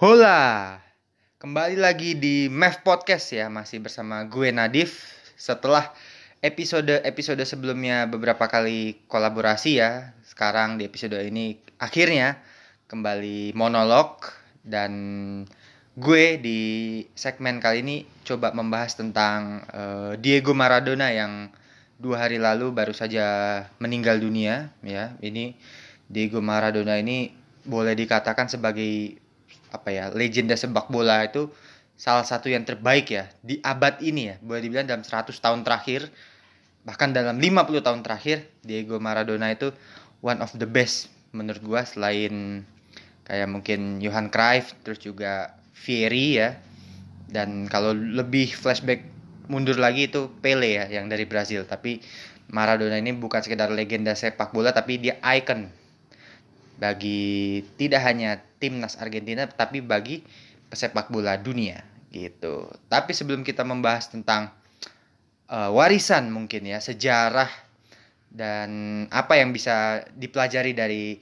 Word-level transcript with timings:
Hola, 0.00 0.80
kembali 1.44 1.76
lagi 1.76 2.16
di 2.16 2.48
MEF 2.48 2.80
Podcast 2.80 3.36
ya, 3.36 3.52
masih 3.52 3.84
bersama 3.84 4.24
gue 4.24 4.48
Nadif. 4.48 5.12
Setelah 5.36 5.92
episode-episode 6.40 7.44
sebelumnya 7.44 8.08
beberapa 8.08 8.48
kali 8.48 9.04
kolaborasi 9.04 9.76
ya, 9.76 10.16
sekarang 10.24 10.80
di 10.80 10.88
episode 10.88 11.20
ini 11.20 11.60
akhirnya 11.76 12.40
kembali 12.88 13.52
monolog 13.52 14.24
dan 14.64 14.92
gue 16.00 16.40
di 16.40 16.60
segmen 17.12 17.60
kali 17.60 17.84
ini 17.84 17.96
coba 18.24 18.56
membahas 18.56 18.96
tentang 18.96 19.68
uh, 19.68 20.16
Diego 20.16 20.56
Maradona 20.56 21.12
yang 21.12 21.52
dua 22.00 22.24
hari 22.24 22.40
lalu 22.40 22.72
baru 22.72 22.96
saja 22.96 23.68
meninggal 23.76 24.16
dunia 24.16 24.72
ya. 24.80 25.12
Ini 25.20 25.60
Diego 26.08 26.40
Maradona 26.40 26.96
ini 26.96 27.36
boleh 27.68 27.92
dikatakan 27.92 28.48
sebagai 28.48 29.28
apa 29.70 29.88
ya 29.90 30.04
legenda 30.10 30.54
sepak 30.58 30.90
bola 30.90 31.24
itu 31.24 31.50
salah 31.94 32.24
satu 32.24 32.48
yang 32.48 32.64
terbaik 32.64 33.12
ya 33.12 33.28
di 33.44 33.60
abad 33.60 34.00
ini 34.00 34.34
ya. 34.34 34.36
Boleh 34.40 34.64
dibilang 34.64 34.88
dalam 34.88 35.04
100 35.04 35.36
tahun 35.36 35.62
terakhir 35.62 36.08
bahkan 36.80 37.12
dalam 37.12 37.36
50 37.36 37.84
tahun 37.84 38.00
terakhir 38.00 38.48
Diego 38.64 38.96
Maradona 38.96 39.52
itu 39.52 39.68
one 40.24 40.40
of 40.40 40.48
the 40.56 40.64
best 40.64 41.12
menurut 41.36 41.60
gua 41.60 41.84
selain 41.84 42.64
kayak 43.28 43.46
mungkin 43.52 44.00
Johan 44.00 44.32
Cruyff 44.32 44.74
terus 44.82 44.98
juga 45.00 45.54
Fieri 45.76 46.40
ya. 46.40 46.56
Dan 47.30 47.70
kalau 47.70 47.94
lebih 47.94 48.50
flashback 48.50 49.06
mundur 49.46 49.78
lagi 49.78 50.10
itu 50.10 50.34
Pele 50.42 50.82
ya 50.82 50.84
yang 50.90 51.06
dari 51.06 51.28
Brazil. 51.30 51.62
Tapi 51.62 52.02
Maradona 52.50 52.98
ini 52.98 53.14
bukan 53.14 53.38
sekedar 53.38 53.70
legenda 53.70 54.18
sepak 54.18 54.50
bola 54.50 54.74
tapi 54.74 54.98
dia 54.98 55.14
icon 55.22 55.70
bagi 56.80 57.60
tidak 57.76 58.00
hanya 58.08 58.40
timnas 58.56 58.96
Argentina 58.96 59.44
tapi 59.44 59.84
bagi 59.84 60.24
pesepak 60.72 61.12
bola 61.12 61.36
dunia 61.36 61.84
gitu. 62.08 62.66
Tapi 62.88 63.12
sebelum 63.12 63.44
kita 63.44 63.62
membahas 63.62 64.08
tentang 64.08 64.48
uh, 65.52 65.70
warisan 65.70 66.32
mungkin 66.32 66.64
ya, 66.64 66.80
sejarah 66.80 67.50
dan 68.30 69.04
apa 69.10 69.36
yang 69.36 69.50
bisa 69.50 70.06
dipelajari 70.14 70.72
dari 70.72 71.18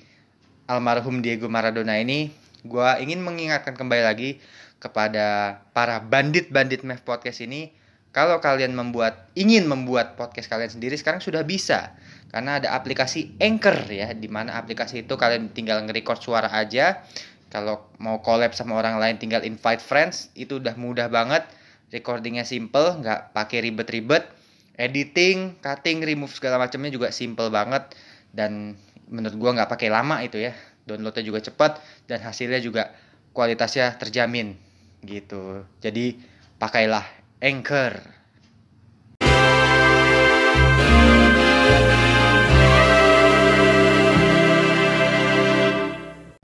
almarhum 0.69 1.25
Diego 1.25 1.48
Maradona 1.48 1.97
ini, 1.97 2.28
gue 2.62 2.91
ingin 3.00 3.25
mengingatkan 3.25 3.72
kembali 3.72 4.05
lagi 4.05 4.31
kepada 4.78 5.59
para 5.75 5.98
bandit-bandit 5.98 6.84
Mev 6.84 7.03
Podcast 7.03 7.43
ini, 7.43 7.72
kalau 8.19 8.43
kalian 8.43 8.75
membuat 8.75 9.31
ingin 9.39 9.71
membuat 9.71 10.19
podcast 10.19 10.51
kalian 10.51 10.67
sendiri 10.67 10.99
sekarang 10.99 11.23
sudah 11.23 11.47
bisa. 11.47 11.95
Karena 12.35 12.59
ada 12.59 12.75
aplikasi 12.75 13.39
Anchor 13.39 13.87
ya 13.87 14.11
di 14.11 14.27
mana 14.27 14.59
aplikasi 14.59 15.07
itu 15.07 15.15
kalian 15.15 15.55
tinggal 15.55 15.87
nge-record 15.87 16.19
suara 16.19 16.51
aja. 16.51 17.07
Kalau 17.47 17.95
mau 18.03 18.19
collab 18.19 18.59
sama 18.59 18.75
orang 18.75 18.99
lain 18.99 19.23
tinggal 19.23 19.47
invite 19.47 19.79
friends 19.79 20.35
itu 20.35 20.59
udah 20.59 20.75
mudah 20.75 21.07
banget. 21.07 21.47
Recordingnya 21.95 22.43
simple 22.43 22.99
nggak 22.99 23.39
pakai 23.39 23.71
ribet-ribet. 23.71 24.27
Editing 24.75 25.63
cutting 25.63 26.03
remove 26.03 26.35
segala 26.35 26.59
macamnya 26.59 26.91
juga 26.91 27.15
simple 27.15 27.55
banget. 27.55 27.95
Dan 28.35 28.75
menurut 29.07 29.39
gua 29.39 29.63
nggak 29.63 29.71
pakai 29.79 29.95
lama 29.95 30.19
itu 30.27 30.43
ya. 30.43 30.59
Downloadnya 30.91 31.23
juga 31.23 31.39
cepat 31.39 31.79
dan 32.11 32.19
hasilnya 32.19 32.59
juga 32.59 32.91
kualitasnya 33.31 33.95
terjamin 33.95 34.59
gitu. 35.07 35.63
Jadi 35.79 36.19
pakailah 36.59 37.18
Anchor 37.39 38.19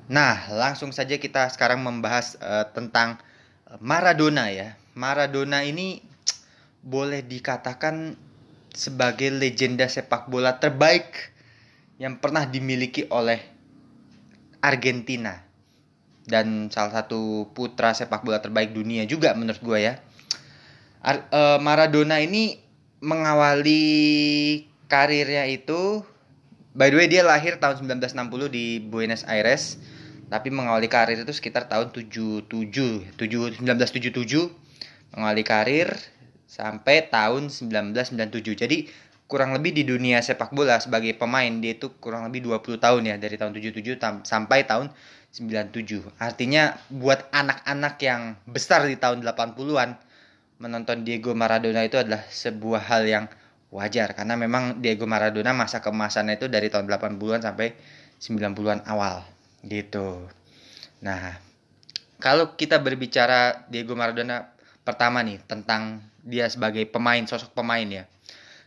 Nah, 0.06 0.46
langsung 0.54 0.94
saja 0.94 1.18
kita 1.18 1.50
sekarang 1.50 1.82
membahas 1.82 2.38
uh, 2.38 2.70
tentang 2.70 3.18
Maradona 3.82 4.46
ya. 4.54 4.78
Maradona 4.94 5.66
ini 5.66 5.98
boleh 6.86 7.26
dikatakan 7.26 8.14
sebagai 8.70 9.34
legenda 9.34 9.90
sepak 9.90 10.30
bola 10.30 10.62
terbaik 10.62 11.34
yang 11.98 12.22
pernah 12.22 12.46
dimiliki 12.46 13.10
oleh 13.10 13.42
Argentina 14.62 15.42
dan 16.22 16.70
salah 16.70 17.02
satu 17.02 17.50
putra 17.50 17.90
sepak 17.90 18.22
bola 18.22 18.38
terbaik 18.38 18.70
dunia 18.70 19.02
juga 19.10 19.34
menurut 19.34 19.58
gue 19.58 19.78
ya. 19.82 19.98
Ar 21.04 21.28
uh, 21.28 21.58
Maradona 21.60 22.16
ini 22.24 22.56
mengawali 23.04 23.84
karirnya 24.88 25.44
itu 25.44 26.00
by 26.72 26.88
the 26.88 26.96
way 26.96 27.06
dia 27.12 27.20
lahir 27.20 27.60
tahun 27.60 27.84
1960 27.84 28.48
di 28.48 28.80
Buenos 28.80 29.28
Aires 29.28 29.76
tapi 30.32 30.48
mengawali 30.48 30.88
karir 30.88 31.20
itu 31.20 31.36
sekitar 31.36 31.68
tahun 31.68 31.92
77 31.92 32.48
7, 32.48 33.60
1977 33.60 35.12
mengawali 35.12 35.44
karir 35.44 35.92
sampai 36.48 37.12
tahun 37.12 37.52
1997 37.52 38.64
jadi 38.64 38.88
kurang 39.28 39.52
lebih 39.52 39.76
di 39.76 39.84
dunia 39.84 40.24
sepak 40.24 40.56
bola 40.56 40.80
sebagai 40.80 41.12
pemain 41.20 41.52
dia 41.60 41.76
itu 41.76 41.92
kurang 42.00 42.32
lebih 42.32 42.48
20 42.48 42.80
tahun 42.80 43.02
ya 43.04 43.16
dari 43.20 43.36
tahun 43.36 43.52
77 43.52 44.24
sampai 44.24 44.64
tahun 44.64 44.88
97 45.36 46.16
artinya 46.16 46.80
buat 46.88 47.28
anak-anak 47.28 47.94
yang 48.00 48.40
besar 48.48 48.88
di 48.88 48.96
tahun 48.96 49.20
80-an 49.20 50.13
menonton 50.64 51.04
Diego 51.04 51.36
Maradona 51.36 51.84
itu 51.84 52.00
adalah 52.00 52.24
sebuah 52.24 52.88
hal 52.88 53.04
yang 53.04 53.24
wajar 53.68 54.16
karena 54.16 54.32
memang 54.40 54.80
Diego 54.80 55.04
Maradona 55.04 55.52
masa 55.52 55.84
kemasannya 55.84 56.40
itu 56.40 56.48
dari 56.48 56.72
tahun 56.72 56.88
80-an 56.88 57.44
sampai 57.44 57.76
90-an 58.16 58.88
awal 58.88 59.20
gitu. 59.68 60.24
Nah, 61.04 61.36
kalau 62.16 62.56
kita 62.56 62.80
berbicara 62.80 63.68
Diego 63.68 63.92
Maradona 63.92 64.56
pertama 64.80 65.20
nih 65.20 65.44
tentang 65.44 66.00
dia 66.24 66.48
sebagai 66.48 66.88
pemain 66.88 67.20
sosok 67.28 67.52
pemain 67.52 67.84
ya. 67.84 68.08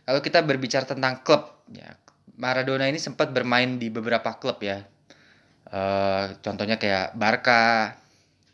Kalau 0.06 0.22
kita 0.22 0.46
berbicara 0.46 0.86
tentang 0.86 1.26
klub 1.26 1.66
ya, 1.74 1.98
Maradona 2.38 2.86
ini 2.86 3.02
sempat 3.02 3.34
bermain 3.34 3.82
di 3.82 3.90
beberapa 3.90 4.38
klub 4.38 4.62
ya. 4.62 4.86
Uh, 5.68 6.38
contohnya 6.40 6.80
kayak 6.80 7.12
Barca, 7.18 7.98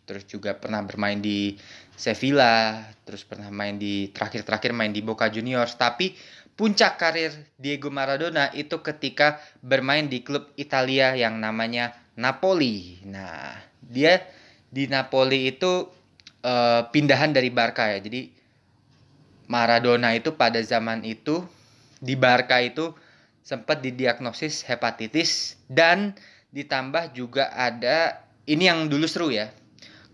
terus 0.09 0.25
juga 0.26 0.56
pernah 0.56 0.81
bermain 0.82 1.21
di 1.21 1.55
Sevilla, 1.94 2.82
terus 3.06 3.22
pernah 3.22 3.49
main 3.55 3.78
di 3.78 4.10
terakhir-terakhir 4.10 4.75
main 4.75 4.91
di 4.91 5.00
Boca 5.00 5.31
Juniors, 5.31 5.78
tapi 5.78 6.15
puncak 6.55 6.99
karir 6.99 7.31
Diego 7.59 7.91
Maradona 7.91 8.50
itu 8.55 8.82
ketika 8.82 9.43
bermain 9.62 10.06
di 10.06 10.22
klub 10.22 10.50
Italia 10.59 11.15
yang 11.15 11.38
namanya 11.38 11.94
Napoli. 12.15 12.99
Nah, 13.06 13.59
dia 13.78 14.22
di 14.71 14.91
Napoli 14.91 15.55
itu 15.55 15.87
uh, 16.43 16.82
pindahan 16.91 17.34
dari 17.34 17.50
Barca 17.50 17.91
ya. 17.91 17.99
Jadi 18.03 18.31
Maradona 19.50 20.15
itu 20.15 20.34
pada 20.34 20.59
zaman 20.62 21.03
itu 21.06 21.43
di 22.03 22.15
Barca 22.19 22.59
itu 22.59 22.94
sempat 23.44 23.84
didiagnosis 23.84 24.65
hepatitis 24.65 25.61
dan 25.69 26.16
ditambah 26.55 27.12
juga 27.12 27.53
ada 27.53 28.25
ini 28.49 28.66
yang 28.71 28.87
dulu 28.88 29.05
seru 29.05 29.28
ya. 29.34 29.50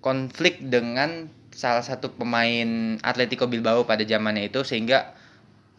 Konflik 0.01 0.65
dengan 0.65 1.40
salah 1.61 1.85
satu 1.85 2.17
pemain 2.17 2.97
Atletico 3.05 3.45
Bilbao 3.45 3.85
pada 3.85 4.01
zamannya 4.01 4.49
itu 4.49 4.65
sehingga 4.65 5.13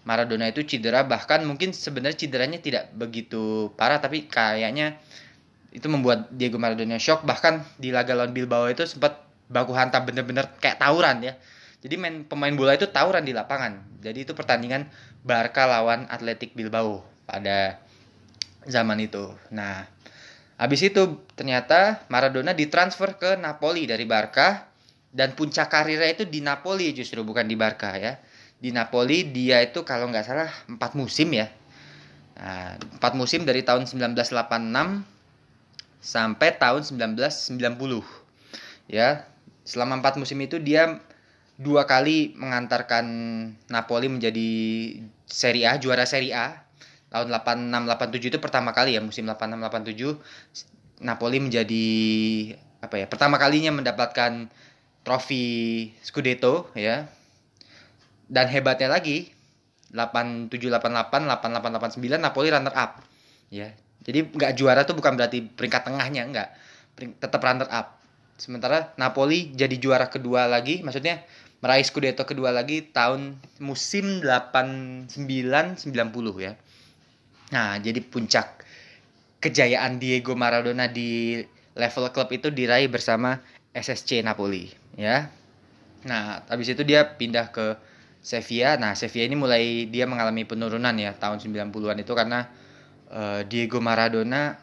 Maradona 0.06 0.50
itu 0.50 0.62
cedera. 0.62 1.02
Bahkan 1.02 1.42
mungkin 1.50 1.74
sebenarnya 1.74 2.18
cederanya 2.22 2.62
tidak 2.62 2.94
begitu 2.94 3.74
parah 3.74 3.98
tapi 3.98 4.30
kayaknya 4.30 5.02
itu 5.74 5.90
membuat 5.90 6.30
Diego 6.30 6.62
Maradona 6.62 7.02
shock. 7.02 7.26
Bahkan 7.26 7.82
di 7.82 7.90
laga 7.90 8.14
lawan 8.14 8.34
Bilbao 8.34 8.70
itu 8.70 8.86
sempat 8.86 9.26
baku 9.50 9.74
hantam 9.74 10.06
bener-bener 10.06 10.54
kayak 10.62 10.78
tawuran 10.78 11.26
ya. 11.26 11.34
Jadi 11.82 11.98
main 11.98 12.30
pemain 12.30 12.54
bola 12.54 12.78
itu 12.78 12.86
tawuran 12.86 13.26
di 13.26 13.34
lapangan. 13.34 13.82
Jadi 14.06 14.30
itu 14.30 14.38
pertandingan 14.38 14.86
Barca 15.26 15.66
lawan 15.66 16.06
Atletik 16.14 16.54
Bilbao 16.54 17.02
pada 17.26 17.82
zaman 18.70 19.02
itu. 19.02 19.34
Nah 19.50 19.90
habis 20.62 20.82
itu 20.86 21.26
ternyata 21.34 22.06
Maradona 22.10 22.54
ditransfer 22.54 23.18
ke 23.18 23.34
Napoli 23.38 23.90
dari 23.90 24.06
Barca 24.06 24.71
dan 25.12 25.36
puncak 25.36 25.68
karirnya 25.68 26.08
itu 26.12 26.24
di 26.24 26.40
Napoli 26.40 26.96
justru 26.96 27.22
bukan 27.22 27.44
di 27.48 27.60
Barca 27.60 27.96
ya 28.00 28.20
di 28.58 28.72
Napoli 28.72 29.28
dia 29.28 29.60
itu 29.60 29.84
kalau 29.84 30.08
nggak 30.08 30.26
salah 30.26 30.50
empat 30.72 30.96
musim 30.96 31.36
ya 31.36 31.52
nah, 32.40 32.80
empat 32.96 33.14
musim 33.20 33.44
dari 33.44 33.64
tahun 33.64 33.86
1986 33.86 35.12
sampai 36.02 36.58
tahun 36.58 36.82
1990. 36.84 37.62
Ya, 38.90 39.30
selama 39.64 40.02
empat 40.02 40.18
musim 40.18 40.42
itu 40.42 40.58
dia 40.58 41.00
dua 41.62 41.86
kali 41.86 42.34
mengantarkan 42.36 43.06
Napoli 43.70 44.10
menjadi 44.10 44.50
Serie 45.30 45.70
A, 45.70 45.78
juara 45.78 46.04
Serie 46.10 46.34
A. 46.34 46.66
Tahun 47.14 47.30
86 47.30 47.88
87 48.20 48.32
itu 48.34 48.40
pertama 48.42 48.74
kali 48.74 48.98
ya 48.98 49.02
musim 49.04 49.30
86 49.30 49.62
87 51.00 51.06
Napoli 51.06 51.38
menjadi 51.40 51.88
apa 52.82 52.96
ya? 52.98 53.06
Pertama 53.06 53.38
kalinya 53.38 53.72
mendapatkan 53.72 54.50
trofi 55.02 55.90
Scudetto 56.02 56.70
ya. 56.78 57.08
Dan 58.32 58.48
hebatnya 58.48 58.88
lagi 58.88 59.28
8788 59.92 60.72
8889 61.28 62.16
Napoli 62.16 62.48
runner 62.48 62.72
up 62.72 63.04
ya 63.52 63.76
jadi 64.08 64.24
nggak 64.24 64.56
juara 64.56 64.88
tuh 64.88 64.96
bukan 64.96 65.20
berarti 65.20 65.44
peringkat 65.44 65.92
tengahnya 65.92 66.24
nggak 66.32 66.50
tetap 67.20 67.44
runner 67.44 67.68
up 67.68 68.02
Sementara 68.42 68.90
Napoli 68.98 69.54
jadi 69.54 69.78
juara 69.78 70.10
kedua 70.10 70.50
lagi, 70.50 70.82
maksudnya 70.82 71.22
meraih 71.62 71.86
Scudetto 71.86 72.26
kedua 72.26 72.50
lagi 72.50 72.82
tahun 72.90 73.38
musim 73.62 74.18
89-90 74.26 75.14
ya. 76.42 76.58
Nah, 77.54 77.78
jadi 77.78 78.02
puncak 78.02 78.66
kejayaan 79.46 80.02
Diego 80.02 80.34
Maradona 80.34 80.90
di 80.90 81.38
level 81.78 82.10
klub 82.10 82.34
itu 82.34 82.50
diraih 82.50 82.90
bersama 82.90 83.38
SSC 83.78 84.26
Napoli 84.26 84.81
ya. 84.98 85.30
Nah, 86.08 86.42
habis 86.50 86.74
itu 86.74 86.82
dia 86.82 87.06
pindah 87.18 87.54
ke 87.54 87.78
Sevilla. 88.22 88.78
Nah, 88.78 88.94
Sevilla 88.98 89.26
ini 89.30 89.38
mulai 89.38 89.86
dia 89.90 90.06
mengalami 90.10 90.46
penurunan 90.46 90.94
ya 90.98 91.14
tahun 91.18 91.42
90-an 91.42 91.98
itu 92.02 92.14
karena 92.14 92.50
uh, 93.10 93.42
Diego 93.46 93.82
Maradona 93.82 94.58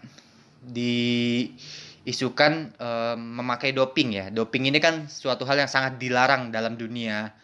diisukan 0.63 2.53
uh, 2.79 3.15
memakai 3.19 3.71
doping 3.75 4.15
ya. 4.15 4.27
Doping 4.31 4.67
ini 4.71 4.79
kan 4.83 5.07
suatu 5.07 5.47
hal 5.47 5.59
yang 5.63 5.71
sangat 5.71 5.99
dilarang 5.99 6.51
dalam 6.51 6.75
dunia 6.75 7.35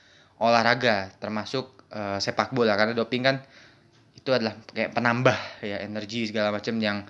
olahraga, 0.43 1.15
termasuk 1.23 1.87
uh, 1.95 2.19
sepak 2.19 2.51
bola 2.51 2.75
karena 2.75 2.95
doping 2.95 3.23
kan 3.23 3.39
itu 4.15 4.33
adalah 4.33 4.57
kayak 4.73 4.97
penambah 4.97 5.37
ya 5.63 5.85
energi 5.85 6.27
segala 6.27 6.49
macam 6.49 6.81
yang 6.81 7.05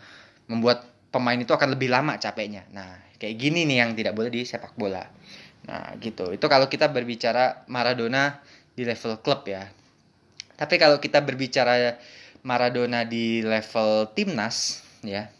membuat 0.50 0.82
pemain 1.14 1.38
itu 1.38 1.54
akan 1.54 1.78
lebih 1.78 1.88
lama 1.88 2.18
capeknya. 2.18 2.66
Nah, 2.74 2.98
kayak 3.16 3.38
gini 3.38 3.64
nih 3.70 3.86
yang 3.86 3.94
tidak 3.94 4.18
boleh 4.18 4.34
di 4.34 4.42
sepak 4.42 4.74
bola. 4.74 5.06
Nah, 5.64 5.96
gitu. 6.00 6.32
Itu 6.32 6.46
kalau 6.48 6.68
kita 6.68 6.92
berbicara 6.92 7.64
Maradona 7.68 8.40
di 8.76 8.84
level 8.84 9.20
klub 9.24 9.48
ya. 9.48 9.68
Tapi 10.54 10.74
kalau 10.76 11.00
kita 11.00 11.24
berbicara 11.24 11.98
Maradona 12.44 13.08
di 13.08 13.40
level 13.40 14.12
timnas 14.12 14.84
ya. 15.00 15.32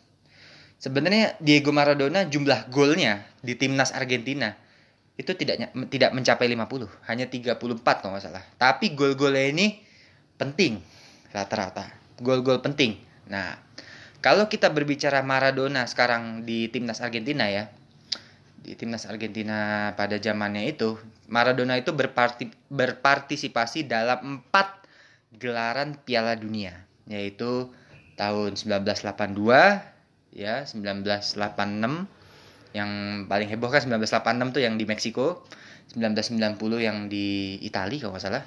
Sebenarnya 0.80 1.36
Diego 1.40 1.72
Maradona 1.72 2.28
jumlah 2.28 2.68
golnya 2.68 3.24
di 3.40 3.56
timnas 3.56 3.92
Argentina 3.92 4.52
itu 5.14 5.30
tidak 5.38 5.70
tidak 5.94 6.10
mencapai 6.10 6.50
50, 6.50 6.90
hanya 7.06 7.26
34 7.30 8.02
kalau 8.02 8.18
nggak 8.18 8.24
salah. 8.24 8.44
Tapi 8.58 8.98
gol-golnya 8.98 9.46
ini 9.46 9.78
penting 10.34 10.82
rata-rata. 11.30 11.86
Gol-gol 12.18 12.58
penting. 12.58 12.98
Nah, 13.30 13.54
kalau 14.18 14.50
kita 14.50 14.74
berbicara 14.74 15.22
Maradona 15.22 15.86
sekarang 15.86 16.42
di 16.42 16.66
timnas 16.68 16.98
Argentina 16.98 17.46
ya, 17.46 17.70
di 18.64 18.72
timnas 18.80 19.04
Argentina 19.04 19.92
pada 19.92 20.16
zamannya 20.16 20.64
itu 20.72 20.96
Maradona 21.28 21.76
itu 21.76 21.92
berparti, 21.92 22.48
berpartisipasi 22.72 23.84
dalam 23.84 24.40
empat 24.40 24.88
gelaran 25.36 26.00
Piala 26.00 26.32
Dunia 26.40 26.72
yaitu 27.04 27.68
tahun 28.16 28.56
1982 28.56 29.36
ya 30.32 30.64
1986 30.64 31.44
yang 32.74 32.90
paling 33.30 33.48
heboh 33.52 33.70
kan 33.70 33.84
1986 33.84 34.56
tuh 34.56 34.62
yang 34.64 34.74
di 34.80 34.84
Meksiko 34.88 35.44
1990 35.92 36.58
yang 36.80 37.06
di 37.12 37.60
Italia 37.60 38.00
kalau 38.00 38.16
nggak 38.16 38.24
salah 38.24 38.42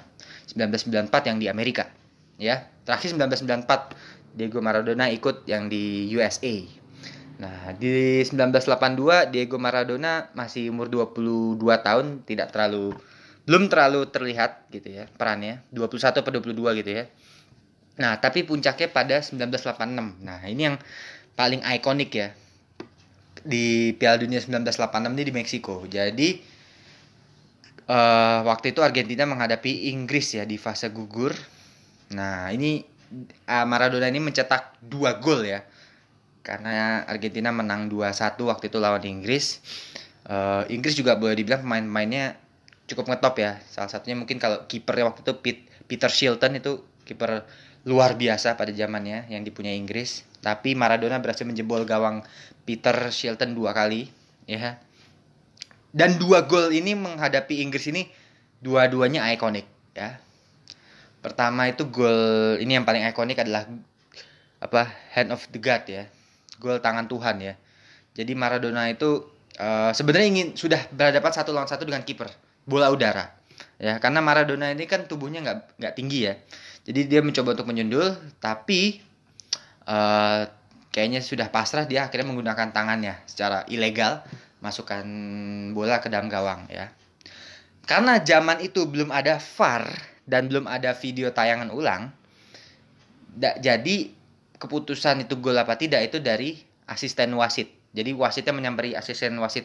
1994 0.50 1.30
yang 1.30 1.38
di 1.38 1.46
Amerika 1.46 1.86
ya. 2.36 2.66
Terakhir 2.82 3.14
1994 3.16 4.36
Diego 4.36 4.60
Maradona 4.60 5.08
ikut 5.08 5.48
yang 5.48 5.70
di 5.70 6.08
USA 6.12 6.54
Nah, 7.38 7.70
di 7.78 8.26
1982 8.26 9.30
Diego 9.30 9.62
Maradona 9.62 10.26
masih 10.34 10.74
umur 10.74 10.90
22 10.90 11.54
tahun, 11.78 12.26
tidak 12.26 12.50
terlalu 12.50 12.98
belum 13.46 13.70
terlalu 13.72 14.10
terlihat 14.10 14.68
gitu 14.68 14.92
ya 14.92 15.08
perannya, 15.16 15.64
21 15.70 16.18
atau 16.18 16.30
22 16.34 16.82
gitu 16.82 16.90
ya. 16.90 17.04
Nah, 18.02 18.18
tapi 18.18 18.42
puncaknya 18.42 18.90
pada 18.90 19.22
1986. 19.22 20.18
Nah, 20.20 20.42
ini 20.50 20.62
yang 20.66 20.76
paling 21.38 21.62
ikonik 21.62 22.10
ya. 22.10 22.28
Di 23.46 23.94
Piala 23.94 24.18
Dunia 24.18 24.42
1986 24.42 25.14
ini 25.14 25.22
di 25.22 25.32
Meksiko. 25.32 25.86
Jadi 25.86 26.28
uh, 27.86 28.42
waktu 28.50 28.74
itu 28.74 28.82
Argentina 28.82 29.24
menghadapi 29.30 29.94
Inggris 29.94 30.34
ya 30.34 30.42
di 30.42 30.58
fase 30.58 30.90
gugur. 30.90 31.32
Nah, 32.18 32.50
ini 32.50 32.82
uh, 33.46 33.66
Maradona 33.66 34.10
ini 34.10 34.18
mencetak 34.18 34.82
dua 34.82 35.22
gol 35.22 35.46
ya 35.46 35.62
karena 36.48 37.04
Argentina 37.04 37.52
menang 37.52 37.92
2-1 37.92 38.40
waktu 38.48 38.72
itu 38.72 38.80
lawan 38.80 39.04
Inggris. 39.04 39.60
Uh, 40.24 40.64
Inggris 40.72 40.96
juga 40.96 41.20
boleh 41.20 41.36
dibilang 41.36 41.60
pemain-pemainnya 41.60 42.40
cukup 42.88 43.12
ngetop 43.12 43.36
ya. 43.36 43.60
Salah 43.68 43.92
satunya 43.92 44.16
mungkin 44.16 44.40
kalau 44.40 44.64
kipernya 44.64 45.12
waktu 45.12 45.20
itu 45.28 45.32
Peter 45.84 46.08
Shilton 46.08 46.56
itu 46.56 46.88
kiper 47.04 47.44
luar 47.84 48.16
biasa 48.16 48.56
pada 48.56 48.72
zamannya 48.72 49.28
yang 49.28 49.44
dipunyai 49.44 49.76
Inggris. 49.76 50.24
Tapi 50.40 50.72
Maradona 50.72 51.20
berhasil 51.20 51.44
menjebol 51.44 51.84
gawang 51.84 52.24
Peter 52.64 52.96
Shilton 53.12 53.52
dua 53.52 53.76
kali, 53.76 54.08
ya. 54.48 54.80
Dan 55.92 56.16
dua 56.16 56.48
gol 56.48 56.72
ini 56.72 56.96
menghadapi 56.96 57.60
Inggris 57.60 57.92
ini 57.92 58.08
dua-duanya 58.64 59.28
ikonik, 59.36 59.68
ya. 59.92 60.16
Pertama 61.20 61.68
itu 61.68 61.92
gol 61.92 62.56
ini 62.56 62.80
yang 62.80 62.88
paling 62.88 63.04
ikonik 63.04 63.36
adalah 63.36 63.68
apa 64.58 64.90
hand 65.14 65.30
of 65.30 65.44
the 65.54 65.60
god 65.62 65.86
ya 65.86 66.10
gol 66.58 66.78
tangan 66.82 67.06
Tuhan 67.06 67.36
ya. 67.42 67.54
Jadi 68.18 68.32
Maradona 68.34 68.90
itu 68.90 69.24
uh, 69.58 69.90
sebenarnya 69.94 70.28
ingin 70.28 70.48
sudah 70.58 70.90
berhadapan 70.90 71.32
satu 71.32 71.50
lawan 71.54 71.70
satu 71.70 71.86
dengan 71.86 72.02
kiper 72.02 72.30
bola 72.68 72.92
udara 72.92 73.32
ya 73.80 73.96
karena 74.02 74.20
Maradona 74.20 74.74
ini 74.74 74.84
kan 74.84 75.06
tubuhnya 75.06 75.40
nggak 75.42 75.78
nggak 75.78 75.94
tinggi 75.94 76.28
ya. 76.28 76.34
Jadi 76.88 77.04
dia 77.04 77.20
mencoba 77.20 77.52
untuk 77.52 77.68
menyundul 77.68 78.16
tapi 78.40 78.98
uh, 79.86 80.48
kayaknya 80.90 81.20
sudah 81.20 81.52
pasrah 81.52 81.84
dia 81.84 82.08
akhirnya 82.08 82.26
menggunakan 82.32 82.74
tangannya 82.74 83.22
secara 83.28 83.62
ilegal 83.68 84.24
masukkan 84.58 85.04
bola 85.70 86.02
ke 86.02 86.10
dalam 86.10 86.26
gawang 86.26 86.66
ya. 86.66 86.90
Karena 87.88 88.20
zaman 88.20 88.60
itu 88.60 88.84
belum 88.84 89.08
ada 89.08 89.40
VAR 89.40 89.88
dan 90.28 90.44
belum 90.52 90.68
ada 90.68 90.92
video 90.92 91.32
tayangan 91.32 91.72
ulang, 91.72 92.12
jadi 93.38 94.12
keputusan 94.58 95.24
itu 95.24 95.38
gol 95.38 95.56
apa 95.56 95.78
tidak 95.78 96.10
itu 96.10 96.18
dari 96.18 96.58
asisten 96.90 97.32
wasit. 97.38 97.70
Jadi 97.94 98.12
wasitnya 98.12 98.52
menyamperin 98.52 98.98
asisten 98.98 99.38
wasit 99.40 99.64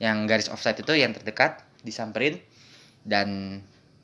yang 0.00 0.24
garis 0.24 0.48
offside 0.48 0.80
itu 0.80 0.96
yang 0.96 1.12
terdekat 1.12 1.60
disamperin 1.84 2.40
dan 3.04 3.60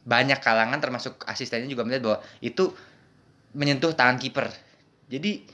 banyak 0.06 0.38
kalangan 0.38 0.78
termasuk 0.78 1.24
asistennya 1.26 1.66
juga 1.66 1.82
melihat 1.82 2.02
bahwa 2.04 2.18
itu 2.44 2.70
menyentuh 3.56 3.96
tangan 3.96 4.20
kiper. 4.20 4.52
Jadi 5.08 5.46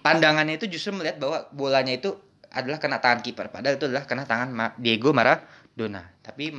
pandangannya 0.00 0.56
itu 0.56 0.70
justru 0.70 0.94
melihat 0.94 1.18
bahwa 1.18 1.50
bolanya 1.50 1.92
itu 1.98 2.14
adalah 2.52 2.78
kena 2.78 3.00
tangan 3.00 3.24
kiper 3.24 3.48
padahal 3.48 3.80
itu 3.80 3.88
adalah 3.88 4.04
kena 4.04 4.24
tangan 4.28 4.76
Diego 4.78 5.10
Maradona. 5.10 6.04
Tapi 6.22 6.52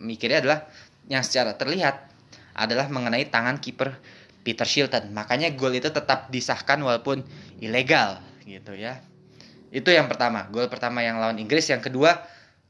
mikirnya 0.00 0.44
adalah 0.44 0.68
yang 1.08 1.24
secara 1.24 1.54
terlihat 1.56 2.10
adalah 2.54 2.86
mengenai 2.92 3.30
tangan 3.30 3.56
kiper 3.58 3.96
Peter 4.40 4.64
Shilton. 4.64 5.12
Makanya 5.12 5.52
gol 5.54 5.76
itu 5.76 5.92
tetap 5.92 6.32
disahkan 6.32 6.80
walaupun 6.80 7.24
ilegal 7.60 8.20
gitu 8.48 8.74
ya. 8.74 9.00
Itu 9.70 9.94
yang 9.94 10.10
pertama, 10.10 10.50
gol 10.50 10.66
pertama 10.66 11.04
yang 11.04 11.22
lawan 11.22 11.38
Inggris, 11.38 11.70
yang 11.70 11.78
kedua 11.78 12.18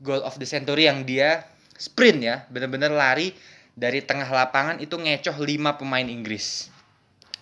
goal 0.01 0.21
of 0.25 0.37
the 0.41 0.49
century 0.49 0.89
yang 0.89 1.05
dia 1.05 1.49
sprint 1.81 2.21
ya, 2.21 2.45
benar-benar 2.53 2.93
lari 2.93 3.33
dari 3.73 4.05
tengah 4.05 4.29
lapangan 4.29 4.77
itu 4.85 5.01
ngecoh 5.01 5.37
5 5.41 5.81
pemain 5.81 6.05
Inggris. 6.05 6.69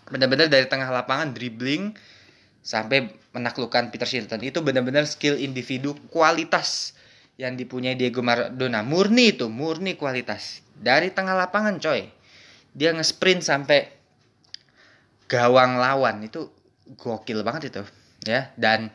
Benar-benar 0.06 0.46
dari 0.46 0.66
tengah 0.70 0.88
lapangan 0.88 1.34
dribbling 1.34 1.98
sampai 2.62 3.10
menaklukkan 3.34 3.90
Peter 3.90 4.06
Shilton. 4.06 4.46
Itu 4.46 4.62
benar-benar 4.62 5.04
skill 5.10 5.34
individu 5.36 5.98
kualitas 6.08 6.94
yang 7.38 7.58
dipunyai 7.58 7.98
Diego 7.98 8.22
Maradona. 8.22 8.86
Murni 8.86 9.34
itu, 9.34 9.50
murni 9.50 9.98
kualitas. 9.98 10.62
Dari 10.78 11.10
tengah 11.10 11.34
lapangan 11.34 11.82
coy. 11.82 12.06
Dia 12.78 12.94
nge-sprint 12.94 13.42
sampai 13.42 13.97
gawang 15.28 15.76
lawan 15.76 16.24
itu 16.24 16.48
gokil 16.96 17.44
banget 17.44 17.70
itu 17.70 17.82
ya. 18.24 18.50
Dan 18.56 18.90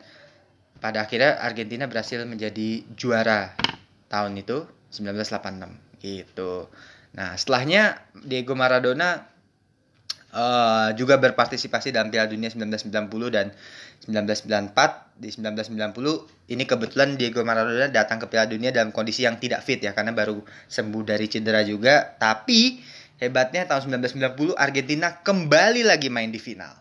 pada 0.82 1.06
akhirnya 1.06 1.40
Argentina 1.40 1.88
berhasil 1.88 2.20
menjadi 2.26 2.84
juara 2.92 3.56
tahun 4.12 4.36
itu 4.36 4.68
1986 4.92 6.02
gitu. 6.04 6.68
Nah 7.16 7.38
setelahnya 7.38 8.04
Diego 8.26 8.52
Maradona 8.58 9.24
uh, 10.34 10.90
juga 10.98 11.16
berpartisipasi 11.16 11.94
dalam 11.94 12.10
Piala 12.10 12.28
Dunia 12.28 12.50
1990 12.50 12.90
dan 13.32 13.54
1994 14.04 15.22
di 15.22 15.30
1990 15.32 16.52
ini 16.52 16.64
kebetulan 16.68 17.16
Diego 17.16 17.40
Maradona 17.46 17.88
datang 17.88 18.20
ke 18.20 18.26
Piala 18.28 18.50
Dunia 18.50 18.74
dalam 18.74 18.92
kondisi 18.92 19.24
yang 19.24 19.40
tidak 19.40 19.64
fit 19.64 19.80
ya 19.80 19.96
karena 19.96 20.12
baru 20.12 20.42
sembuh 20.68 21.02
dari 21.06 21.26
cedera 21.30 21.64
juga. 21.64 22.12
Tapi 22.18 22.82
Hebatnya 23.24 23.64
tahun 23.64 24.04
1990 24.04 24.52
Argentina 24.52 25.16
kembali 25.24 25.80
lagi 25.88 26.12
main 26.12 26.28
di 26.28 26.36
final. 26.36 26.76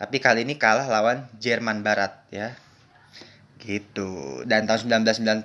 Tapi 0.00 0.16
kali 0.24 0.48
ini 0.48 0.56
kalah 0.56 0.88
lawan 0.88 1.28
Jerman 1.36 1.84
Barat 1.84 2.16
ya. 2.32 2.56
Gitu. 3.60 4.40
Dan 4.48 4.64
tahun 4.64 5.04
1994 5.04 5.44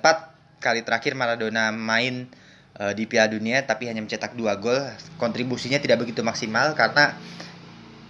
kali 0.64 0.80
terakhir 0.88 1.12
Maradona 1.12 1.68
main 1.68 2.32
uh, 2.80 2.96
di 2.96 3.04
Piala 3.04 3.28
Dunia 3.28 3.60
tapi 3.68 3.92
hanya 3.92 4.00
mencetak 4.00 4.32
dua 4.32 4.56
gol. 4.56 4.80
Kontribusinya 5.20 5.76
tidak 5.76 6.00
begitu 6.00 6.24
maksimal 6.24 6.72
karena 6.72 7.12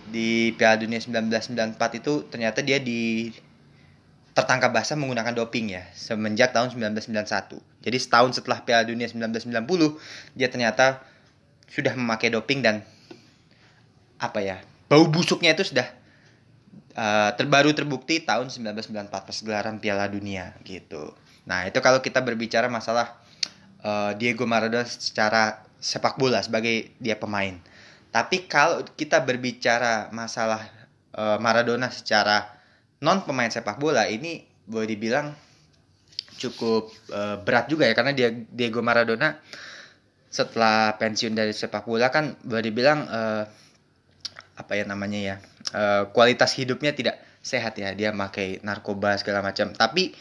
di 0.06 0.54
Piala 0.54 0.78
Dunia 0.78 1.02
1994 1.02 1.98
itu 1.98 2.22
ternyata 2.30 2.62
dia 2.62 2.78
di 2.78 3.34
tertangkap 4.30 4.70
basah 4.70 4.94
menggunakan 4.94 5.34
doping 5.34 5.74
ya 5.74 5.90
semenjak 5.90 6.54
tahun 6.54 6.70
1991. 6.70 7.58
Jadi 7.82 7.98
setahun 7.98 8.38
setelah 8.38 8.62
Piala 8.62 8.86
Dunia 8.86 9.10
1990 9.10 10.38
dia 10.38 10.46
ternyata 10.46 11.02
sudah 11.72 11.96
memakai 11.96 12.28
doping 12.28 12.60
dan 12.60 12.84
apa 14.20 14.44
ya 14.44 14.60
bau 14.92 15.08
busuknya 15.08 15.56
itu 15.56 15.72
sudah 15.72 15.88
uh, 16.94 17.32
terbaru 17.32 17.72
terbukti 17.72 18.20
tahun 18.20 18.52
1994 18.52 19.08
pas 19.08 19.38
gelaran 19.40 19.80
Piala 19.80 20.04
Dunia 20.06 20.52
gitu. 20.68 21.16
Nah 21.48 21.64
itu 21.64 21.80
kalau 21.80 22.04
kita 22.04 22.20
berbicara 22.20 22.68
masalah 22.68 23.16
uh, 23.80 24.12
Diego 24.12 24.44
Maradona 24.44 24.84
secara 24.84 25.64
sepak 25.80 26.20
bola 26.20 26.44
sebagai 26.44 26.92
dia 27.00 27.16
pemain. 27.16 27.56
Tapi 28.12 28.44
kalau 28.44 28.84
kita 28.92 29.24
berbicara 29.24 30.12
masalah 30.12 30.68
uh, 31.16 31.40
Maradona 31.40 31.88
secara 31.88 32.52
non 33.00 33.24
pemain 33.24 33.48
sepak 33.48 33.80
bola 33.80 34.06
ini 34.06 34.44
boleh 34.68 34.86
dibilang 34.92 35.32
cukup 36.36 36.92
uh, 37.10 37.40
berat 37.40 37.66
juga 37.72 37.88
ya 37.88 37.94
karena 37.96 38.12
dia 38.12 38.28
Diego 38.30 38.84
Maradona 38.84 39.40
setelah 40.32 40.96
pensiun 40.96 41.36
dari 41.36 41.52
sepak 41.52 41.84
bola 41.84 42.08
kan 42.08 42.32
boleh 42.40 42.64
dibilang 42.64 43.04
uh, 43.04 43.44
apa 44.56 44.72
ya 44.72 44.88
namanya 44.88 45.20
ya 45.20 45.36
uh, 45.76 46.08
kualitas 46.08 46.56
hidupnya 46.56 46.96
tidak 46.96 47.20
sehat 47.44 47.76
ya 47.76 47.92
dia 47.92 48.16
pakai 48.16 48.64
narkoba 48.64 49.20
segala 49.20 49.44
macam 49.44 49.76
tapi 49.76 50.16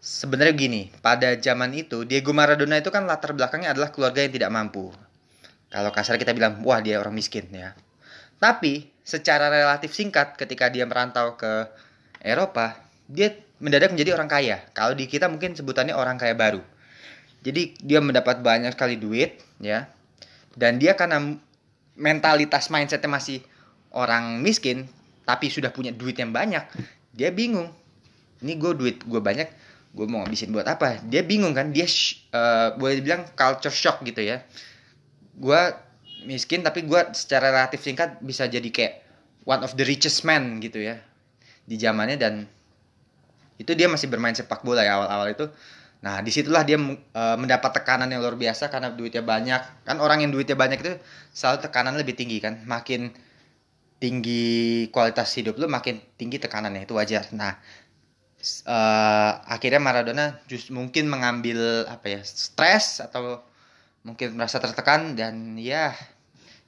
sebenarnya 0.00 0.54
gini 0.56 0.82
pada 1.04 1.36
zaman 1.36 1.76
itu 1.76 2.08
Diego 2.08 2.32
Maradona 2.32 2.80
itu 2.80 2.88
kan 2.88 3.04
latar 3.04 3.36
belakangnya 3.36 3.76
adalah 3.76 3.92
keluarga 3.92 4.24
yang 4.24 4.32
tidak 4.32 4.48
mampu 4.48 4.88
kalau 5.68 5.92
kasar 5.92 6.16
kita 6.16 6.32
bilang 6.32 6.64
wah 6.64 6.80
dia 6.80 6.96
orang 6.96 7.12
miskin 7.12 7.44
ya 7.52 7.76
tapi 8.40 8.92
secara 9.04 9.52
relatif 9.52 9.92
singkat 9.92 10.34
ketika 10.40 10.72
dia 10.72 10.88
merantau 10.88 11.36
ke 11.36 11.68
Eropa, 12.24 12.80
dia 13.04 13.36
mendadak 13.60 13.92
menjadi 13.92 14.16
orang 14.16 14.28
kaya. 14.28 14.56
Kalau 14.72 14.96
di 14.96 15.04
kita 15.04 15.28
mungkin 15.28 15.52
sebutannya 15.52 15.92
orang 15.92 16.16
kaya 16.16 16.32
baru. 16.32 16.60
Jadi 17.44 17.76
dia 17.84 18.00
mendapat 18.00 18.40
banyak 18.40 18.72
sekali 18.72 18.96
duit, 18.96 19.36
ya. 19.60 19.86
Dan 20.56 20.80
dia 20.80 20.96
karena 20.96 21.20
mentalitas 21.94 22.72
mindsetnya 22.72 23.12
masih 23.12 23.44
orang 23.92 24.40
miskin, 24.40 24.88
tapi 25.28 25.52
sudah 25.52 25.68
punya 25.70 25.92
duit 25.92 26.16
yang 26.16 26.32
banyak, 26.32 26.64
dia 27.12 27.28
bingung. 27.30 27.68
Ini 28.40 28.56
gue 28.56 28.72
duit 28.72 28.96
gue 29.04 29.20
banyak, 29.20 29.48
gue 29.92 30.06
mau 30.08 30.24
ngabisin 30.24 30.50
buat 30.50 30.66
apa? 30.66 31.04
Dia 31.04 31.22
bingung 31.22 31.52
kan? 31.52 31.70
Dia 31.70 31.86
uh, 32.32 32.74
boleh 32.80 32.98
dibilang 33.04 33.28
culture 33.36 33.72
shock 33.72 34.02
gitu 34.02 34.24
ya. 34.24 34.42
Gue 35.36 35.60
miskin 36.24 36.64
tapi 36.64 36.88
gue 36.88 37.00
secara 37.12 37.52
relatif 37.52 37.84
singkat 37.84 38.18
bisa 38.24 38.48
jadi 38.48 38.64
kayak 38.72 39.04
one 39.44 39.60
of 39.60 39.76
the 39.76 39.84
richest 39.84 40.24
man 40.24 40.58
gitu 40.58 40.80
ya 40.80 40.96
di 41.68 41.76
zamannya 41.76 42.16
dan 42.16 42.34
itu 43.60 43.70
dia 43.76 43.86
masih 43.86 44.10
bermain 44.10 44.34
sepak 44.34 44.66
bola 44.66 44.82
ya 44.82 44.98
awal-awal 44.98 45.30
itu. 45.30 45.46
Nah 46.04 46.20
di 46.20 46.28
situlah 46.28 46.68
dia 46.68 46.76
uh, 46.76 47.36
mendapat 47.40 47.80
tekanan 47.80 48.12
yang 48.12 48.20
luar 48.20 48.36
biasa 48.36 48.68
karena 48.68 48.92
duitnya 48.92 49.24
banyak. 49.24 49.88
Kan 49.88 49.96
orang 50.04 50.20
yang 50.20 50.30
duitnya 50.36 50.52
banyak 50.52 50.78
itu 50.84 50.92
selalu 51.32 51.64
tekanan 51.64 51.96
lebih 51.96 52.12
tinggi 52.12 52.44
kan. 52.44 52.60
Makin 52.68 53.08
tinggi 53.96 54.86
kualitas 54.92 55.32
hidup 55.40 55.56
lu 55.56 55.64
makin 55.64 55.96
tinggi 56.20 56.36
tekanannya 56.36 56.84
itu 56.84 56.92
wajar. 56.92 57.24
Nah 57.32 57.56
uh, 58.68 59.32
akhirnya 59.48 59.80
Maradona 59.80 60.26
just 60.44 60.68
mungkin 60.68 61.08
mengambil 61.08 61.88
apa 61.88 62.06
ya 62.12 62.20
stres 62.20 63.00
atau 63.00 63.40
mungkin 64.04 64.36
merasa 64.36 64.60
tertekan 64.60 65.16
dan 65.16 65.56
ya 65.56 65.96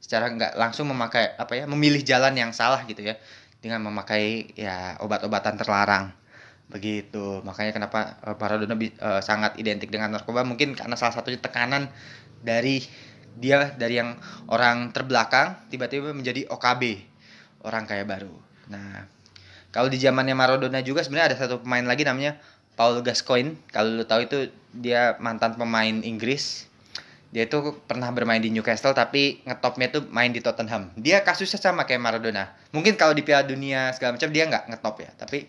secara 0.01 0.33
nggak 0.33 0.57
langsung 0.57 0.89
memakai 0.89 1.37
apa 1.37 1.53
ya 1.53 1.65
memilih 1.69 2.01
jalan 2.01 2.33
yang 2.33 2.57
salah 2.57 2.81
gitu 2.89 3.05
ya 3.05 3.21
dengan 3.61 3.85
memakai 3.85 4.57
ya 4.57 4.97
obat-obatan 5.05 5.61
terlarang 5.61 6.17
begitu. 6.67 7.43
Makanya 7.47 7.73
kenapa 7.75 8.19
uh, 8.27 8.35
Maradona 8.35 8.75
uh, 8.75 9.23
sangat 9.23 9.59
identik 9.59 9.91
dengan 9.91 10.11
narkoba? 10.11 10.43
Mungkin 10.43 10.75
karena 10.75 10.99
salah 10.99 11.15
satunya 11.15 11.39
tekanan 11.39 11.91
dari 12.43 12.83
dia 13.37 13.71
dari 13.77 14.01
yang 14.01 14.17
orang 14.49 14.91
terbelakang 14.97 15.69
tiba-tiba 15.69 16.11
menjadi 16.17 16.49
OKB 16.49 16.83
orang 17.69 17.85
kaya 17.85 18.03
baru. 18.09 18.33
Nah 18.73 19.07
kalau 19.71 19.93
di 19.93 20.01
zamannya 20.01 20.33
Maradona 20.33 20.81
juga 20.81 21.05
sebenarnya 21.05 21.37
ada 21.37 21.39
satu 21.39 21.61
pemain 21.61 21.85
lagi 21.85 22.03
namanya 22.09 22.41
Paul 22.81 23.05
Gascoigne. 23.05 23.61
Kalau 23.73 23.93
lu 23.93 24.05
tahu 24.09 24.25
itu 24.25 24.39
dia 24.73 25.21
mantan 25.21 25.57
pemain 25.57 26.01
Inggris. 26.01 26.65
Dia 27.29 27.45
itu 27.45 27.59
pernah 27.85 28.09
bermain 28.17 28.41
di 28.41 28.49
Newcastle 28.49 28.97
tapi 28.97 29.45
ngetopnya 29.45 29.93
tuh 29.93 30.09
main 30.09 30.33
di 30.33 30.41
Tottenham. 30.41 30.89
Dia 30.97 31.21
kasusnya 31.21 31.61
sama 31.61 31.85
kayak 31.85 32.01
Maradona. 32.01 32.57
Mungkin 32.73 32.97
kalau 32.97 33.13
di 33.13 33.21
Piala 33.21 33.45
Dunia 33.45 33.93
segala 33.93 34.17
macam 34.17 34.33
dia 34.33 34.49
nggak 34.49 34.73
ngetop 34.73 34.97
ya, 35.05 35.11
tapi 35.13 35.45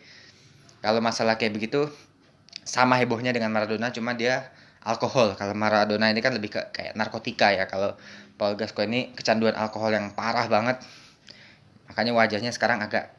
kalau 0.82 1.02
masalah 1.02 1.36
kayak 1.36 1.58
begitu 1.58 1.90
sama 2.68 3.00
hebohnya 3.00 3.32
dengan 3.32 3.50
Maradona 3.50 3.90
cuma 3.96 4.14
dia 4.14 4.52
alkohol. 4.84 5.36
Kalau 5.36 5.56
Maradona 5.56 6.12
ini 6.12 6.20
kan 6.24 6.36
lebih 6.36 6.52
ke 6.54 6.62
kayak 6.72 6.94
narkotika 6.96 7.52
ya. 7.52 7.68
Kalau 7.68 7.96
Paul 8.40 8.56
Gascoigne 8.56 8.92
ini 8.92 9.02
kecanduan 9.16 9.56
alkohol 9.56 9.96
yang 9.96 10.16
parah 10.16 10.48
banget. 10.48 10.80
Makanya 11.92 12.12
wajahnya 12.16 12.52
sekarang 12.56 12.80
agak 12.84 13.12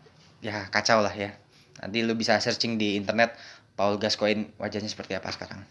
ya 0.44 0.68
kacau 0.72 1.04
lah 1.04 1.12
ya. 1.12 1.36
Nanti 1.80 2.04
lu 2.04 2.16
bisa 2.16 2.40
searching 2.40 2.80
di 2.80 2.96
internet 2.96 3.36
Paul 3.76 4.00
Gascoigne 4.00 4.54
wajahnya 4.56 4.88
seperti 4.88 5.16
apa 5.16 5.32
sekarang. 5.32 5.64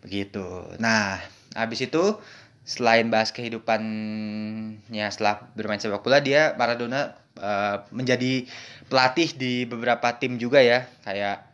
Begitu. 0.00 0.76
Nah, 0.78 1.20
habis 1.54 1.84
itu 1.84 2.18
selain 2.64 3.08
bahas 3.08 3.32
kehidupannya 3.32 5.06
setelah 5.10 5.50
bermain 5.56 5.80
sepak 5.80 6.04
bola 6.04 6.20
dia 6.20 6.54
Maradona 6.54 7.16
uh, 7.40 7.82
menjadi 7.90 8.44
pelatih 8.86 9.32
di 9.34 9.64
beberapa 9.64 10.14
tim 10.20 10.36
juga 10.36 10.60
ya. 10.60 10.86
Kayak 11.02 11.48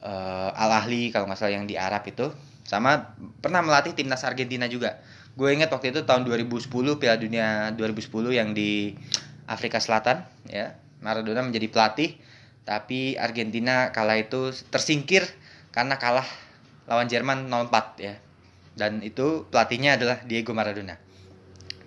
uh, 0.00 0.54
Al 0.54 0.70
Ahli 0.82 1.10
kalau 1.10 1.26
nggak 1.26 1.38
salah 1.38 1.58
yang 1.58 1.66
di 1.66 1.74
Arab 1.74 2.06
itu. 2.06 2.30
Sama 2.64 3.16
pernah 3.42 3.60
melatih 3.60 3.92
timnas 3.92 4.22
Argentina 4.22 4.70
juga. 4.70 5.02
Gue 5.34 5.54
inget 5.54 5.70
waktu 5.70 5.94
itu 5.94 6.02
tahun 6.02 6.26
2010 6.26 6.70
Piala 6.98 7.18
Dunia 7.18 7.70
2010 7.74 8.10
yang 8.34 8.54
di 8.54 8.94
Afrika 9.50 9.82
Selatan 9.82 10.22
ya. 10.46 10.78
Maradona 10.98 11.46
menjadi 11.46 11.70
pelatih 11.70 12.18
tapi 12.66 13.14
Argentina 13.16 13.94
kala 13.94 14.18
itu 14.18 14.50
tersingkir 14.68 15.24
karena 15.72 15.94
kalah 15.96 16.26
lawan 16.90 17.06
Jerman 17.06 17.46
0-4 17.46 18.02
ya. 18.02 18.14
Dan 18.78 19.02
itu 19.02 19.46
pelatihnya 19.50 19.98
adalah 19.98 20.22
Diego 20.22 20.54
Maradona 20.54 21.07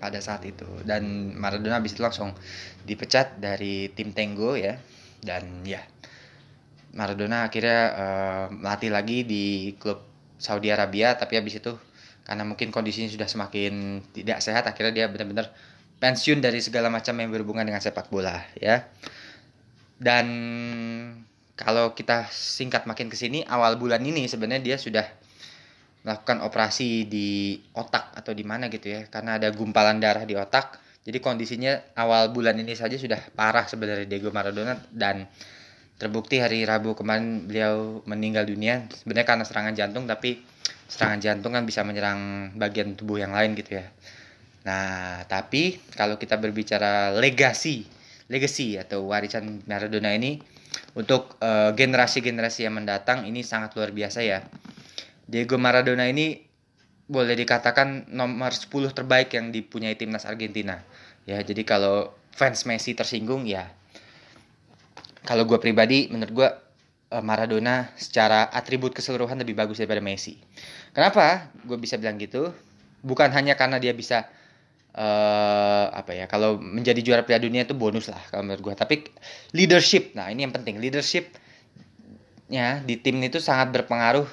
pada 0.01 0.17
saat 0.17 0.41
itu. 0.49 0.65
Dan 0.81 1.31
Maradona 1.37 1.77
habis 1.77 1.93
itu 1.93 2.01
langsung 2.01 2.33
dipecat 2.81 3.37
dari 3.37 3.93
tim 3.93 4.11
Tango 4.17 4.57
ya. 4.57 4.81
Dan 5.21 5.61
ya 5.61 5.85
Maradona 6.97 7.45
akhirnya 7.45 7.79
uh, 7.93 8.45
melatih 8.49 8.89
lagi 8.89 9.21
di 9.21 9.77
klub 9.77 10.01
Saudi 10.41 10.73
Arabia. 10.73 11.13
Tapi 11.13 11.37
habis 11.37 11.61
itu 11.61 11.77
karena 12.25 12.41
mungkin 12.41 12.73
kondisinya 12.73 13.09
sudah 13.13 13.29
semakin 13.29 14.01
tidak 14.13 14.41
sehat 14.41 14.65
akhirnya 14.65 14.93
dia 14.93 15.05
benar-benar 15.09 15.53
pensiun 16.01 16.41
dari 16.41 16.61
segala 16.61 16.89
macam 16.89 17.13
yang 17.21 17.29
berhubungan 17.29 17.69
dengan 17.69 17.79
sepak 17.79 18.09
bola 18.09 18.41
ya. 18.57 18.89
Dan 20.01 20.25
kalau 21.53 21.93
kita 21.93 22.25
singkat 22.33 22.89
makin 22.89 23.05
ke 23.05 23.13
sini 23.13 23.45
awal 23.45 23.77
bulan 23.77 24.01
ini 24.01 24.25
sebenarnya 24.25 24.65
dia 24.65 24.77
sudah 24.81 25.05
melakukan 26.01 26.41
operasi 26.41 27.05
di 27.05 27.59
otak 27.77 28.13
atau 28.17 28.31
di 28.33 28.41
mana 28.45 28.67
gitu 28.69 28.89
ya. 28.89 29.07
Karena 29.09 29.37
ada 29.37 29.49
gumpalan 29.53 30.01
darah 30.01 30.25
di 30.25 30.33
otak 30.37 30.81
jadi 31.01 31.17
kondisinya 31.17 31.97
awal 31.97 32.29
bulan 32.29 32.61
ini 32.61 32.77
saja 32.77 32.93
sudah 32.93 33.17
parah 33.33 33.65
sebenarnya 33.65 34.05
Diego 34.05 34.29
Maradona 34.29 34.77
dan 34.93 35.25
terbukti 35.97 36.37
hari 36.37 36.61
Rabu 36.61 36.93
kemarin 36.93 37.49
beliau 37.49 38.05
meninggal 38.05 38.45
dunia. 38.45 38.85
Sebenarnya 38.93 39.25
karena 39.25 39.45
serangan 39.45 39.73
jantung 39.73 40.05
tapi 40.05 40.45
serangan 40.85 41.17
jantung 41.17 41.57
kan 41.57 41.65
bisa 41.65 41.81
menyerang 41.81 42.53
bagian 42.53 42.93
tubuh 42.93 43.17
yang 43.17 43.33
lain 43.33 43.57
gitu 43.57 43.81
ya. 43.81 43.89
Nah 44.61 45.25
tapi 45.25 45.81
kalau 45.97 46.21
kita 46.21 46.37
berbicara 46.37 47.17
legasi 47.17 47.81
legacy 48.29 48.77
atau 48.77 49.09
warisan 49.09 49.65
Maradona 49.65 50.13
ini 50.13 50.37
untuk 50.93 51.41
eh, 51.41 51.73
generasi-generasi 51.73 52.61
uh, 52.61 52.65
yang 52.69 52.75
mendatang 52.77 53.25
ini 53.25 53.41
sangat 53.41 53.73
luar 53.73 53.89
biasa 53.91 54.21
ya 54.21 54.39
Diego 55.31 55.55
Maradona 55.55 56.11
ini 56.11 56.43
boleh 57.07 57.39
dikatakan 57.39 58.11
nomor 58.11 58.51
10 58.51 58.67
terbaik 58.91 59.31
yang 59.31 59.55
dipunyai 59.55 59.95
timnas 59.95 60.27
Argentina. 60.27 60.83
Ya, 61.23 61.39
jadi 61.39 61.63
kalau 61.63 62.11
fans 62.35 62.67
Messi 62.67 62.91
tersinggung 62.91 63.47
ya 63.47 63.71
kalau 65.21 65.45
gue 65.45 65.59
pribadi 65.61 66.09
menurut 66.09 66.33
gue 66.33 66.49
eh, 67.13 67.23
Maradona 67.23 67.93
secara 67.95 68.49
atribut 68.49 68.91
keseluruhan 68.91 69.37
lebih 69.39 69.53
bagus 69.53 69.79
daripada 69.79 70.01
Messi. 70.03 70.35
Kenapa 70.91 71.47
gue 71.63 71.77
bisa 71.77 71.95
bilang 71.95 72.17
gitu? 72.19 72.51
Bukan 73.01 73.31
hanya 73.33 73.57
karena 73.57 73.81
dia 73.81 73.97
bisa 73.97 74.29
uh, 74.93 75.89
apa 75.89 76.13
ya 76.13 76.29
kalau 76.29 76.61
menjadi 76.61 77.01
juara 77.01 77.23
Piala 77.25 77.41
Dunia 77.41 77.65
itu 77.65 77.73
bonus 77.73 78.13
lah 78.13 78.21
kalau 78.29 78.45
menurut 78.45 78.61
gue. 78.61 78.73
Tapi 78.77 78.95
leadership, 79.57 80.13
nah 80.13 80.29
ini 80.29 80.45
yang 80.45 80.53
penting 80.53 80.77
leadership 80.77 81.33
ya 82.51 82.83
di 82.83 82.99
tim 82.99 83.17
itu 83.23 83.39
sangat 83.41 83.73
berpengaruh 83.73 84.27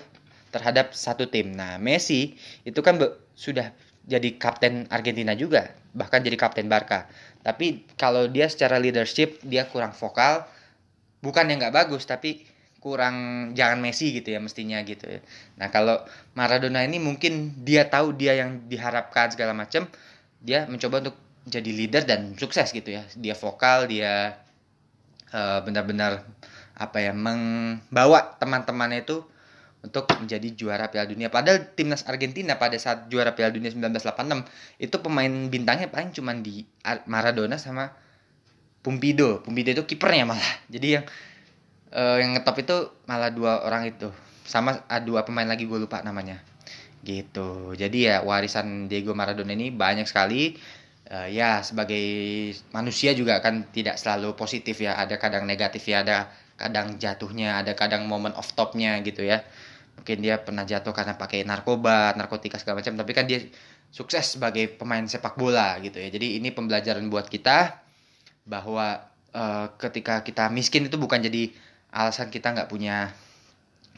terhadap 0.50 0.96
satu 0.96 1.28
tim. 1.28 1.52
Nah, 1.54 1.76
Messi 1.76 2.36
itu 2.64 2.80
kan 2.80 2.98
sudah 3.36 3.72
jadi 4.08 4.40
kapten 4.40 4.88
Argentina 4.88 5.36
juga, 5.36 5.76
bahkan 5.92 6.24
jadi 6.24 6.36
kapten 6.40 6.66
Barca. 6.66 7.06
Tapi 7.44 7.84
kalau 8.00 8.26
dia 8.26 8.48
secara 8.48 8.80
leadership 8.80 9.40
dia 9.44 9.68
kurang 9.68 9.92
vokal, 9.92 10.48
bukan 11.20 11.44
yang 11.52 11.60
nggak 11.60 11.76
bagus, 11.76 12.08
tapi 12.08 12.48
kurang 12.78 13.50
jangan 13.52 13.82
Messi 13.82 14.14
gitu 14.16 14.32
ya 14.32 14.40
mestinya 14.40 14.80
gitu 14.86 15.04
ya. 15.04 15.20
Nah 15.60 15.68
kalau 15.68 16.00
Maradona 16.38 16.86
ini 16.86 16.96
mungkin 17.02 17.64
dia 17.66 17.90
tahu 17.90 18.14
dia 18.16 18.38
yang 18.38 18.64
diharapkan 18.70 19.34
segala 19.34 19.52
macam, 19.52 19.84
dia 20.40 20.64
mencoba 20.70 21.04
untuk 21.04 21.16
jadi 21.44 21.70
leader 21.72 22.02
dan 22.08 22.32
sukses 22.38 22.70
gitu 22.72 22.96
ya. 22.96 23.02
Dia 23.12 23.34
vokal, 23.36 23.90
dia 23.90 24.40
uh, 25.34 25.60
benar-benar 25.64 26.24
apa 26.78 27.02
ya 27.02 27.10
membawa 27.10 28.38
teman-temannya 28.38 29.02
itu 29.02 29.26
untuk 29.88 30.04
menjadi 30.20 30.52
juara 30.52 30.92
Piala 30.92 31.08
Dunia. 31.08 31.32
Padahal 31.32 31.72
timnas 31.72 32.04
Argentina 32.04 32.60
pada 32.60 32.76
saat 32.76 33.08
juara 33.08 33.32
Piala 33.32 33.56
Dunia 33.56 33.72
1986 33.72 34.44
itu 34.84 34.96
pemain 35.00 35.32
bintangnya 35.48 35.88
paling 35.88 36.12
cuma 36.12 36.36
di 36.36 36.68
Maradona 37.08 37.56
sama 37.56 37.88
Pumpido. 38.84 39.40
Pumpido 39.40 39.72
itu 39.72 39.84
kipernya 39.88 40.28
malah. 40.28 40.52
Jadi 40.68 41.00
yang 41.00 41.04
uh, 41.92 42.16
yang 42.20 42.36
ngetop 42.36 42.56
itu 42.60 42.76
malah 43.08 43.32
dua 43.32 43.64
orang 43.64 43.88
itu 43.88 44.12
sama 44.44 44.84
uh, 44.88 45.00
dua 45.00 45.24
pemain 45.24 45.48
lagi 45.48 45.64
gue 45.68 45.78
lupa 45.78 46.00
namanya 46.04 46.40
gitu 47.04 47.72
jadi 47.78 47.98
ya 47.98 48.16
warisan 48.26 48.90
Diego 48.90 49.14
Maradona 49.14 49.54
ini 49.54 49.70
banyak 49.70 50.04
sekali 50.08 50.56
uh, 51.12 51.28
ya 51.30 51.62
sebagai 51.62 52.00
manusia 52.74 53.14
juga 53.14 53.38
kan 53.38 53.68
tidak 53.70 53.96
selalu 53.96 54.34
positif 54.34 54.82
ya 54.82 54.98
ada 54.98 55.16
kadang 55.16 55.46
negatif 55.46 55.84
ya 55.88 56.02
ada 56.02 56.28
kadang 56.58 56.98
jatuhnya 56.98 57.62
ada 57.62 57.72
kadang 57.78 58.10
momen 58.10 58.34
off 58.34 58.50
topnya 58.58 58.98
gitu 59.06 59.22
ya 59.22 59.46
mungkin 59.98 60.18
dia 60.22 60.38
pernah 60.38 60.62
jatuh 60.62 60.94
karena 60.94 61.18
pakai 61.18 61.42
narkoba 61.42 62.14
narkotika 62.14 62.56
segala 62.56 62.80
macam 62.80 62.94
tapi 62.94 63.12
kan 63.12 63.26
dia 63.26 63.42
sukses 63.90 64.38
sebagai 64.38 64.78
pemain 64.78 65.02
sepak 65.04 65.34
bola 65.34 65.76
gitu 65.82 65.98
ya 65.98 66.08
jadi 66.08 66.38
ini 66.38 66.54
pembelajaran 66.54 67.06
buat 67.10 67.26
kita 67.26 67.82
bahwa 68.48 69.02
uh, 69.34 69.66
ketika 69.76 70.24
kita 70.24 70.48
miskin 70.48 70.88
itu 70.88 70.96
bukan 70.96 71.20
jadi 71.20 71.52
alasan 71.92 72.32
kita 72.32 72.54
nggak 72.54 72.68
punya 72.70 73.12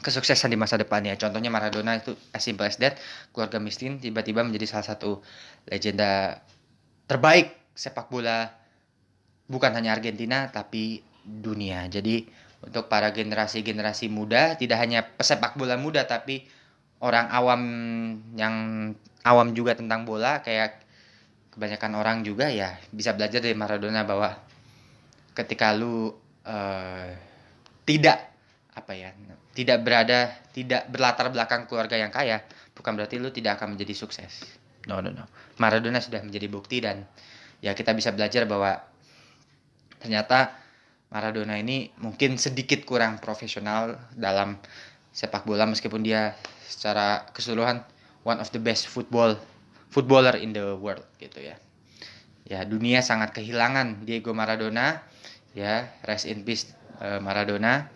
kesuksesan 0.00 0.48
di 0.50 0.58
masa 0.58 0.80
depan 0.80 1.04
ya. 1.04 1.14
Contohnya 1.20 1.52
Maradona 1.52 2.00
itu 2.00 2.16
as 2.32 2.42
simple 2.42 2.64
as 2.64 2.80
that, 2.80 2.96
keluarga 3.36 3.60
miskin 3.60 4.00
tiba-tiba 4.00 4.40
menjadi 4.40 4.66
salah 4.76 4.96
satu 4.96 5.20
legenda 5.68 6.40
terbaik 7.04 7.52
sepak 7.76 8.08
bola 8.08 8.48
bukan 9.46 9.70
hanya 9.76 9.94
Argentina 9.94 10.48
tapi 10.48 11.04
dunia. 11.22 11.84
Jadi 11.92 12.24
untuk 12.60 12.92
para 12.92 13.08
generasi-generasi 13.12 14.12
muda 14.12 14.56
tidak 14.60 14.78
hanya 14.80 15.04
pesepak 15.04 15.56
bola 15.56 15.80
muda 15.80 16.04
tapi 16.04 16.44
orang 17.00 17.32
awam 17.32 17.62
yang 18.36 18.54
awam 19.24 19.56
juga 19.56 19.76
tentang 19.76 20.04
bola 20.04 20.44
kayak 20.44 20.84
kebanyakan 21.50 21.92
orang 21.96 22.18
juga 22.22 22.52
ya 22.52 22.76
bisa 22.92 23.16
belajar 23.16 23.40
dari 23.40 23.56
Maradona 23.56 24.04
bahwa 24.04 24.36
ketika 25.32 25.72
lu 25.72 26.12
uh, 26.44 27.10
tidak 27.88 28.18
apa 28.76 28.92
ya 28.94 29.10
tidak 29.56 29.82
berada 29.82 30.30
tidak 30.54 30.86
berlatar 30.92 31.32
belakang 31.32 31.66
keluarga 31.66 31.96
yang 31.98 32.12
kaya 32.12 32.44
bukan 32.76 32.96
berarti 32.96 33.16
lu 33.18 33.28
tidak 33.34 33.58
akan 33.60 33.76
menjadi 33.76 33.92
sukses. 33.92 34.46
No 34.88 35.04
no 35.04 35.12
no. 35.12 35.28
Maradona 35.60 36.00
sudah 36.00 36.24
menjadi 36.24 36.46
bukti 36.48 36.80
dan 36.80 37.04
ya 37.60 37.76
kita 37.76 37.92
bisa 37.92 38.14
belajar 38.14 38.48
bahwa 38.48 38.80
ternyata 40.00 40.59
Maradona 41.10 41.58
ini 41.58 41.90
mungkin 41.98 42.38
sedikit 42.38 42.86
kurang 42.86 43.18
profesional 43.18 43.98
dalam 44.14 44.58
sepak 45.10 45.42
bola 45.42 45.66
meskipun 45.66 46.06
dia 46.06 46.38
secara 46.70 47.26
keseluruhan 47.34 47.82
one 48.22 48.38
of 48.38 48.46
the 48.54 48.62
best 48.62 48.86
football 48.86 49.34
footballer 49.90 50.38
in 50.38 50.54
the 50.54 50.78
world 50.78 51.02
gitu 51.18 51.42
ya. 51.42 51.58
Ya 52.46 52.62
dunia 52.62 53.02
sangat 53.02 53.34
kehilangan 53.34 54.06
Diego 54.06 54.30
Maradona 54.30 55.02
ya 55.50 55.90
rest 56.06 56.30
in 56.30 56.46
peace 56.46 56.70
uh, 57.02 57.18
Maradona. 57.18 57.90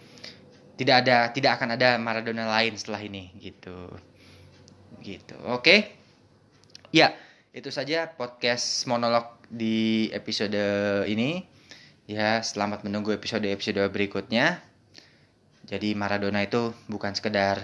Tidak 0.74 1.06
ada 1.06 1.30
tidak 1.30 1.62
akan 1.62 1.78
ada 1.78 1.94
Maradona 2.02 2.50
lain 2.50 2.74
setelah 2.74 2.98
ini 2.98 3.30
gitu. 3.38 3.94
Gitu 4.98 5.38
oke? 5.46 5.62
Okay? 5.62 5.80
ya 6.94 7.10
itu 7.50 7.74
saja 7.74 8.06
podcast 8.06 8.86
monolog 8.86 9.42
di 9.50 10.06
episode 10.14 10.54
ini 11.10 11.53
ya 12.04 12.40
selamat 12.44 12.84
menunggu 12.84 13.12
episode 13.12 13.46
episode 13.48 13.80
berikutnya. 13.88 14.60
Jadi 15.64 15.96
Maradona 15.96 16.44
itu 16.44 16.76
bukan 16.88 17.16
sekedar 17.16 17.60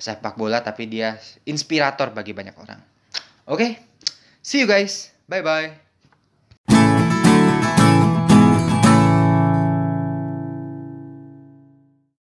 sepak 0.00 0.34
bola 0.34 0.64
tapi 0.64 0.88
dia 0.88 1.20
inspirator 1.44 2.10
bagi 2.10 2.32
banyak 2.32 2.56
orang. 2.56 2.80
Oke 3.46 3.56
okay? 3.56 3.70
see 4.40 4.64
you 4.64 4.68
guys. 4.68 5.12
Bye 5.28 5.44
bye 5.44 5.91